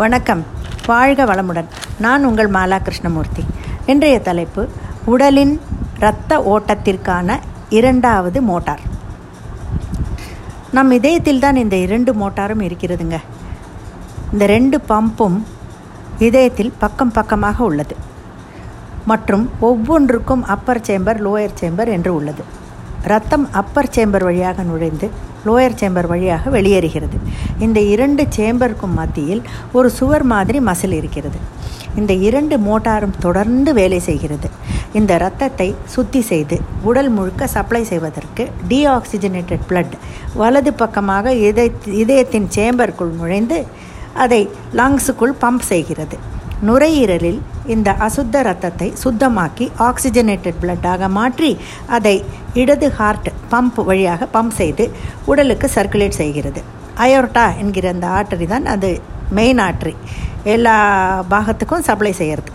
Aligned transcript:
வணக்கம். 0.00 0.42
வாழ்க 0.86 1.24
வளமுடன். 1.24 1.68
நான் 2.00 2.24
உங்கள் 2.24 2.50
மாலா 2.50 2.82
கிருஷ்ணமூர்த்தி 2.82 3.44
இன்றைய 3.86 4.20
தலைப்பு 4.20 4.68
உடலின் 5.04 5.60
இரத்த 5.96 6.38
ஓட்டத்திற்கான 6.52 7.38
இரண்டாவது 7.68 8.42
மோட்டார். 8.42 8.82
நம் 10.72 10.90
இதயத்தில் 10.90 11.40
தான் 11.40 11.56
இந்த 11.56 11.76
இரண்டு 11.76 12.12
மோட்டாரும் 12.14 12.62
இருக்கிறதுங்க. 12.68 13.18
இந்த 14.32 14.46
ரெண்டு 14.46 14.80
பம்பும் 14.88 15.42
இதயத்தில் 16.18 16.72
பக்கம் 16.78 17.12
பக்கமாக 17.12 17.64
உள்ளது. 17.64 17.96
மற்றும் 19.06 19.50
ஒவ்வொன்றுக்கும் 19.60 20.44
அப்பர் 20.56 20.84
சேம்பர் 20.88 21.22
லோயர் 21.26 21.58
சேம்பர் 21.60 21.88
என்று 21.88 22.14
உள்ளது. 22.14 22.44
ரத்தம் 23.04 23.52
அப்பர் 23.52 23.90
சேம்பர் 23.96 24.24
வழியாக 24.24 24.62
நுழைந்து 24.62 25.10
லோயர் 25.46 25.76
சேம்பர் 25.80 26.06
வழியாக 26.06 26.50
வெளியேறுகிறது. 26.50 27.18
இந்த 27.58 27.80
இரண்டு 27.80 28.26
சேம்பருக்கும் 28.36 28.96
மத்தியில் 29.00 29.42
ஒரு 29.72 29.90
சுவர் 29.90 30.22
மாதிரி 30.22 30.60
மசில் 30.60 30.92
இருக்கிறது. 30.92 31.38
இந்த 31.96 32.12
இரண்டு 32.12 32.58
மோட்டாரும் 32.58 33.18
தொடர்ந்து 33.20 33.74
வேலை 33.74 34.00
செய்கிறது. 34.00 34.48
இந்த 34.92 35.14
இரத்தத்தை 35.14 35.74
சுத்தி 35.84 36.20
செய்து 36.20 36.58
உடல் 36.82 37.08
முழுக்க 37.08 37.46
சப்ளை 37.46 37.84
செய்வதற்கு 37.84 38.48
டீஆக்சிஜனேட்டட் 38.68 39.66
பிளட் 39.68 39.94
வலது 40.34 40.72
பக்கமாக 40.72 41.32
இதய 41.32 41.70
இதயத்தின் 41.84 42.48
சேம்பருக்குள் 42.56 43.16
நுழைந்து 43.20 43.66
அதை 44.14 44.48
லங்ஸுக்குள் 44.74 45.34
பம்ப் 45.42 45.68
செய்கிறது. 45.72 46.18
நுரையீரலில் 46.66 47.40
இந்த 47.74 47.88
அசுத்த 48.06 48.42
ரத்தத்தை 48.48 48.88
சுத்தமாக்கி 49.02 49.66
ஆக்சிஜனேட்டட் 49.88 50.60
பிளட்டாக 50.62 51.08
மாற்றி 51.16 51.50
அதை 51.96 52.16
இடது 52.62 52.88
ஹார்ட் 52.98 53.28
பம்ப் 53.52 53.80
வழியாக 53.88 54.28
பம்ப் 54.36 54.56
செய்து 54.60 54.84
உடலுக்கு 55.30 55.68
சர்க்குலேட் 55.76 56.20
செய்கிறது. 56.20 56.60
அயோர்டா 57.04 57.46
என்கிற 57.62 57.88
அந்த 57.94 58.06
ஆர்டரி 58.18 58.46
தான் 58.54 58.66
அது 58.74 58.90
மெயின் 59.38 59.60
ஆர்டரி 59.66 59.94
எல்லா 60.54 60.76
பாகத்துக்கும் 61.34 61.86
சப்ளை 61.88 62.12
செய்கிறது. 62.20 62.50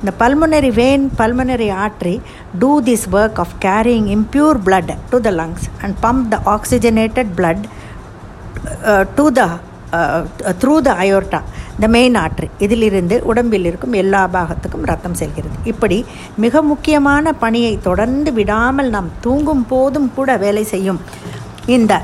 இந்த 0.00 0.12
pulmonary 0.20 0.70
vein 0.78 1.04
pulmonary 1.18 1.68
artery 1.84 2.14
do 2.62 2.70
this 2.88 3.06
work 3.18 3.40
of 3.44 3.54
carrying 3.66 4.08
impure 4.16 4.58
blood 4.68 4.92
to 5.12 5.18
the 5.26 5.32
lungs 5.40 5.66
and 5.82 5.96
pump 6.04 6.24
the 6.32 6.38
oxygenated 6.54 7.30
blood 7.40 7.64
to 9.18 9.26
the 9.38 9.42
through 10.60 10.74
the 10.86 10.90
aorta 11.02 11.40
the 11.82 11.88
main 11.94 12.16
ஆற்று 12.22 12.46
இதிலிருந்து 12.64 13.16
உடம்பில் 13.30 13.66
இருக்கும் 13.68 13.94
எல்லா 14.02 14.22
பாகத்துக்கும் 14.34 14.88
ரத்தம் 14.90 15.16
செல்கிறது. 15.20 15.56
இப்படி 15.64 15.98
மிக 16.44 16.62
முக்கியமான 16.62 17.32
பணியை 17.44 17.72
தொடர்ந்து 17.88 18.32
விடாமல் 18.32 18.90
நாம் 18.96 19.08
தூங்கும் 19.20 19.64
போதும் 19.72 20.10
கூட 20.14 20.36
வேலை 20.44 20.64
செய்யும் 20.72 21.00
இந்த 21.76 21.94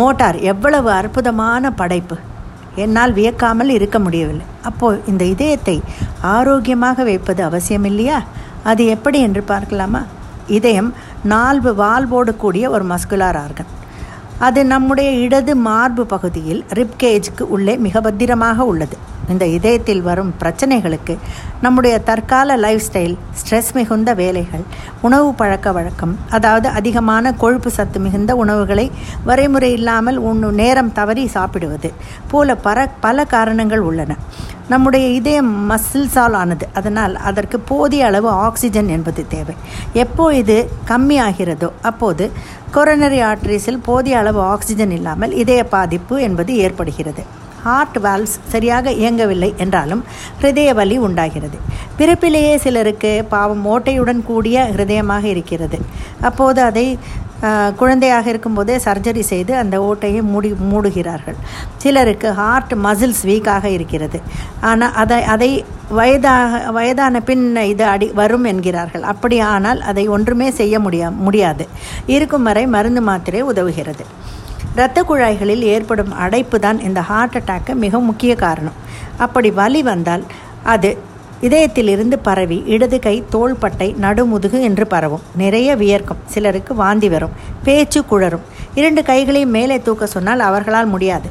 மோட்டார் 0.00 0.38
எவ்வளவு 0.52 0.90
அற்புதமான 0.90 1.70
படைப்பு. 1.82 2.16
என்னால் 2.84 3.14
வியக்காமல் 3.18 3.70
இருக்க 3.76 3.98
முடியவில்லை. 3.98 4.46
அப்போது 4.62 5.02
இந்த 5.12 5.24
இதயத்தை 5.34 5.76
ஆரோக்கியமாக 6.34 7.04
வைப்பது 7.10 7.42
அவசியம் 7.44 7.84
இல்லையா? 7.84 8.18
அது 8.70 8.82
எப்படி 8.96 9.20
என்று 9.20 9.42
பார்க்கலாமா? 9.52 10.02
இதயம் 10.58 10.90
நால்வு 11.32 11.70
வால்வோடு 11.82 12.32
கூடிய 12.36 12.70
ஒரு 12.70 12.84
மஸ்குலார் 12.84 13.38
ஆர்கன். 13.44 13.70
அது 14.38 14.64
நம்முடைய 14.64 15.10
இடது 15.10 15.54
மார்பு 15.54 16.06
பகுதியில் 16.06 16.64
ரிப்கேஜ்க்கு 16.78 17.44
உள்ளே 17.54 17.76
மிக 17.76 18.00
பத்திரமாக 18.00 18.64
உள்ளது. 18.64 18.96
இந்த 19.32 19.44
இதயத்தில் 19.56 20.02
வரும் 20.08 20.32
பிரச்சனைகளுக்கு 20.40 21.14
நம்முடைய 21.64 21.94
தற்கால 22.08 22.56
லைஃப் 22.64 22.84
ஸ்டைல் 22.86 23.14
ஸ்ட்ரெஸ் 23.40 23.70
மிகுந்த 23.78 24.10
வேலைகள் 24.20 24.64
உணவு 25.06 25.28
பழக்க 25.40 25.72
வழக்கம் 25.78 26.14
அதாவது 26.36 26.68
அதிகமான 26.78 27.32
கொழுப்பு 27.42 27.70
சத்து 27.78 28.00
மிகுந்த 28.06 28.34
உணவுகளை 28.42 28.86
வரைமுறை 29.28 29.70
இல்லாமல் 29.78 30.18
உண்ணு 30.30 30.50
நேரம் 30.62 30.92
தவறி 30.98 31.24
சாப்பிடுவது 31.36 31.90
போல 32.32 32.56
பல 32.66 32.88
பல 33.06 33.24
காரணங்கள் 33.36 33.82
உள்ளன. 33.90 34.12
நம்முடைய 34.72 35.06
இதயம் 35.18 35.50
மசில்ஸால் 35.70 36.36
ஆனது. 36.42 36.66
அதனால் 36.78 37.14
அதற்கு 37.28 37.58
போதிய 37.70 38.06
அளவு 38.06 38.28
ஆக்சிஜன் 38.46 38.88
என்பது 38.96 39.22
தேவை. 39.34 39.54
எப்போ 40.04 40.24
இது 40.40 40.56
கம்மியாகிறதோ 40.90 41.70
அப்போது 41.90 42.24
கொரோனரி 42.76 43.20
ஆர்டரிஸில் 43.30 43.84
போதிய 43.88 44.18
அளவு 44.18 44.40
ஆக்சிஜன் 44.54 44.94
இல்லாமல் 44.98 45.34
இதய 45.42 45.64
பாதிப்பு 45.74 46.16
என்பது 46.28 46.54
ஏற்படுகிறது. 46.64 47.24
ஹார்ட் 47.64 47.98
வால்வ்ஸ் 48.04 48.36
சரியாக 48.54 48.92
இயங்கவில்லை 49.02 49.50
என்றாலும் 49.64 50.02
ஹிருதய 50.40 50.72
வலி 50.80 50.96
உண்டாகிறது. 51.06 51.58
பிறப்பிலேயே 51.98 52.54
சிலருக்கு 52.64 53.12
பாவம் 53.34 53.64
ஓட்டையுடன் 53.74 54.20
கூடிய 54.30 54.66
ஹிருதயமாக 54.72 55.24
இருக்கிறது. 55.34 55.78
அப்போது 56.30 56.62
அதை 56.70 56.86
குழந்தையாக 57.80 58.26
இருக்கும்போதே 58.32 58.74
சர்ஜரி 58.84 59.22
செய்து 59.30 59.52
அந்த 59.62 59.76
ஓட்டையை 59.88 60.20
மூடி 60.32 60.50
மூடுகிறார்கள். 60.70 61.36
சிலருக்கு 61.82 62.28
ஹார்ட் 62.38 62.72
மசில்ஸ் 62.84 63.20
வீக்காக 63.30 63.64
இருக்கிறது. 63.76 64.18
ஆனால் 64.70 64.94
அதை 65.02 65.18
அதை 65.34 65.50
வயதாக 65.98 66.60
வயதான 66.76 67.20
பின் 67.28 67.44
இது 67.72 67.84
அடி 67.94 68.08
வரும் 68.20 68.46
என்கிறார்கள். 68.52 69.04
அப்படி 69.12 69.36
ஆனால் 69.54 69.82
அதை 69.90 70.04
ஒன்றுமே 70.16 70.48
செய்ய 70.60 70.78
முடியா 70.86 71.10
முடியாது. 71.26 71.66
இருக்கும் 72.16 72.48
வரை 72.50 72.64
மருந்து 72.76 73.02
மாத்திரை 73.10 73.42
உதவுகிறது. 73.52 74.06
இரத்த 74.76 75.02
குழாய்களில் 75.08 75.62
ஏற்படும் 75.74 76.10
அடைப்பு 76.22 76.56
தான் 76.64 76.78
இந்த 76.86 77.00
ஹார்ட் 77.10 77.36
அட்டாக்கு 77.38 77.72
மிக 77.82 77.98
முக்கிய 78.08 78.32
காரணம். 78.42 78.74
அப்படி 79.24 79.50
வலி 79.58 79.80
வந்தால் 79.82 80.24
அது 80.72 80.90
இதயத்திலிருந்து 81.46 82.16
பரவி 82.26 82.58
இடது 82.74 82.98
கை 83.06 83.14
தோள்பட்டை 83.34 83.88
நடுமுதுகு 84.04 84.58
என்று 84.68 84.84
பரவும். 84.86 85.22
நிறைய 85.42 85.68
வியர்க்கும். 85.82 86.20
சிலருக்கு 86.34 86.74
வாந்தி 86.74 87.08
வரும். 87.14 87.36
பேச்சு 87.66 88.02
குழரும். 88.10 88.44
இரண்டு 88.80 89.02
கைகளையும் 89.10 89.54
மேலே 89.56 89.78
தூக்க 89.86 90.06
சொன்னால் 90.14 90.44
அவர்களால் 90.48 90.90
முடியாது. 90.94 91.30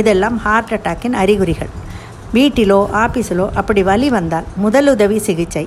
இதெல்லாம் 0.00 0.36
ஹார்ட் 0.46 0.74
அட்டாக்கின் 0.78 1.16
அறிகுறிகள். 1.22 1.72
வீட்டிலோ 2.34 2.80
ஆஃபீஸிலோ 3.04 3.46
அப்படி 3.62 3.84
வலி 3.90 4.10
வந்தால் 4.16 4.50
முதலுதவி 4.64 5.20
சிகிச்சை. 5.28 5.64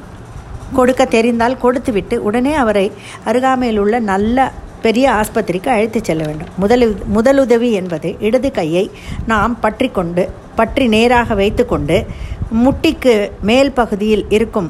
கொடுக்க 0.78 1.02
தெரிந்தால் 1.16 1.58
கொடுத்துவிட்டு 1.58 2.16
உடனே 2.28 2.54
அவரை 2.66 2.86
அருகாமையில் 3.32 3.82
உள்ள 3.86 3.96
நல்ல 4.12 4.48
பெரிய 4.86 5.06
ஆஸ்பத்திரிக்கு 5.20 5.70
அழைத்து 5.76 6.00
செல்ல 6.10 6.24
வேண்டும். 6.30 6.52
முதலு 6.64 6.88
முதலுதவி 7.16 7.70
என்பது 7.82 8.10
இடது 8.28 8.50
கையை 8.58 8.86
நாம் 9.32 9.56
பற்றி 9.66 9.90
கொண்டு 9.98 10.26
பற்றி 10.60 10.86
நேராக 10.96 11.36
வைத்துக்கொண்டு 11.42 11.98
முட்டிக்கு 12.64 13.16
மேல் 13.50 13.72
பகுதியில் 13.80 14.26
இருக்கும் 14.38 14.70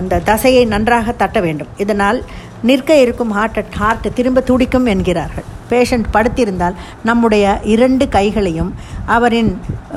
இந்த 0.00 0.20
தசையை 0.30 0.64
நன்றாக 0.72 1.12
தட்ட 1.22 1.38
வேண்டும். 1.46 1.70
இதனால் 1.84 2.18
நிற்க 2.68 2.90
இருக்கும் 3.04 3.32
ஹார்ட் 3.36 3.76
ஹார்ட் 3.80 4.06
திரும்ப 4.18 4.40
துடிக்கும் 4.50 4.86
என்கிறார்கள். 4.92 5.46
பேஷண்ட் 5.70 6.08
படுத்திருந்தால் 6.14 6.76
நம்முடைய 7.08 7.44
இரண்டு 7.74 8.04
கைகளையும் 8.16 8.70
அவரின் 9.16 9.50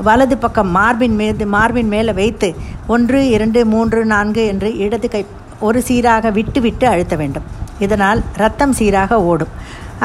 வலது 0.07 0.37
பக்கம் 0.45 0.71
மார்பின் 0.77 1.17
மீது 1.21 1.45
மார்பின் 1.55 1.91
மேலே 1.93 2.13
வைத்து 2.21 2.49
ஒன்று 2.95 3.21
இரண்டு 3.35 3.61
மூன்று 3.73 4.01
நான்கு 4.13 4.43
என்று 4.53 4.71
இடது 4.85 5.09
கை 5.15 5.23
ஒரு 5.67 5.79
சீராக 5.87 6.31
விட்டு 6.39 6.59
விட்டு 6.65 6.85
அழுத்த 6.93 7.15
வேண்டும். 7.21 7.47
இதனால் 7.79 8.21
ரத்தம் 8.41 8.75
சீராக 8.79 9.21
ஓடும். 9.31 9.53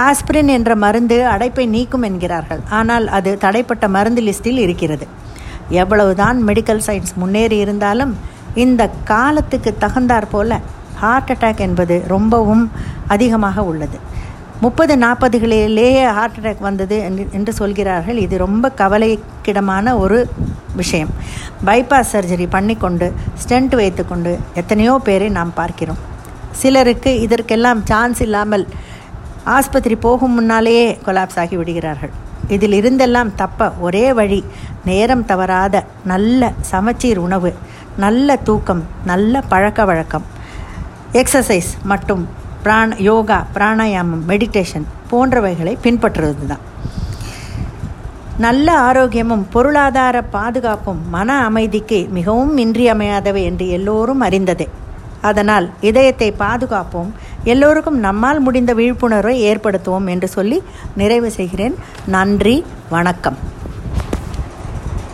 ஆஸ்பிரின் 0.04 0.50
என்ற 0.56 0.70
மருந்து 0.84 1.16
அடைப்பை 1.32 1.64
நீக்கும் 1.74 2.06
என்கிறார்கள். 2.08 2.62
ஆனால் 2.78 3.06
அது 3.18 3.32
தடைப்பட்ட 3.44 3.88
மருந்து 3.96 4.22
லிஸ்டில் 4.28 4.62
இருக்கிறது. 4.66 5.06
எவ்வளவுதான் 5.82 6.38
மெடிக்கல் 6.48 6.84
சயின்ஸ் 6.86 7.14
முன்னேறி 7.22 7.58
இருந்தாலும் 7.64 8.14
இந்த 8.64 8.82
காலத்துக்கு 9.12 9.70
தகுந்தாற் 9.84 10.32
போல 10.32 10.58
ஹார்ட் 11.02 11.30
அட்டாக் 11.34 11.62
என்பது 11.66 11.94
ரொம்பவும் 12.14 12.64
அதிகமாக 13.14 13.64
உள்ளது. 13.70 13.98
முப்பது 14.64 14.94
நாற்பதுகளிலேயே 15.04 16.02
ஹார்ட் 16.16 16.38
அட்டாக் 16.40 16.66
வந்தது 16.66 16.96
என்று 17.38 17.52
சொல்கிறார்கள். 17.60 18.18
இது 18.24 18.34
ரொம்ப 18.44 18.70
கவலைக்கிடமான 18.80 19.96
ஒரு 20.02 20.18
விஷயம். 20.80 21.12
பைபாஸ் 21.68 22.12
சர்ஜரி 22.14 22.46
பண்ணிக்கொண்டு 22.56 23.08
ஸ்டென்ட் 23.42 23.74
வைத்துக்கொண்டு 23.80 24.32
எத்தனையோ 24.62 24.94
பேரை 25.08 25.28
நாம் 25.38 25.52
பார்க்கிறோம். 25.60 26.00
சிலருக்கு 26.60 27.12
இதற்கெல்லாம் 27.26 27.80
சான்ஸ் 27.90 28.20
இல்லாமல் 28.26 28.64
ஆஸ்பத்திரி 29.56 29.96
போகும் 30.04 30.36
முன்னாலேயே 30.38 30.86
கொலாப்ஸ் 31.06 31.38
ஆகி 31.42 31.56
விடுகிறார்கள். 31.60 32.12
இதில் 32.54 32.76
இருந்தெல்லாம் 32.80 33.30
தப்ப 33.40 33.68
ஒரே 33.86 34.06
வழி 34.18 34.40
நேரம் 34.88 35.24
தவறாத 35.30 35.84
நல்ல 36.12 36.52
சமச்சீர் 36.70 37.20
உணவு 37.26 37.50
நல்ல 38.04 38.36
தூக்கம் 38.48 38.82
நல்ல 39.10 39.42
பழக்க 39.52 39.84
வழக்கம் 39.90 40.26
எக்ஸசைஸ் 41.20 41.70
மற்றும் 41.90 42.22
பிராண 42.64 42.96
யோகா 43.08 43.38
பிராணாயாமம் 43.54 44.22
மெடிடேஷன் 44.30 44.86
போன்றவைகளை 45.10 45.74
பின்பற்றுவது 45.84 46.46
தான் 46.52 46.64
நல்ல 48.44 48.68
ஆரோக்கியமும் 48.86 49.44
பொருளாதார 49.54 50.16
பாதுகாப்பும் 50.36 51.02
மன 51.10 51.36
அமைதிக்கு 51.48 51.98
மிகவும் 52.16 52.56
இன்றியமையாதவை 52.56 53.42
என்று 53.50 53.66
எல்லோரும் 53.76 54.24
அறிந்ததே. 54.26 54.66
அதனால் 55.30 55.66
இதயத்தை 55.80 56.28
பாதுகாப்போம். 56.38 57.10
எல்லோருக்கும் 57.44 57.98
நம்மால் 57.98 58.40
முடிந்த 58.40 58.72
விழிப்புணர்வை 58.72 59.36
ஏற்படுத்துவோம் 59.50 60.08
என்று 60.14 60.28
சொல்லி 60.28 60.58
நிறைவு 60.96 61.30
செய்கிறேன். 61.30 61.76
நன்றி 62.06 62.56
வணக்கம். 62.90 63.38